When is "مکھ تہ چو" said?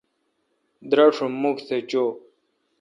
1.41-2.03